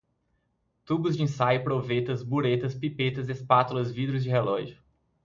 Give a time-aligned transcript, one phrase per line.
[0.83, 4.81] tubos de ensaio, provetas, buretas, pipetas, espátulas, vidros de relógio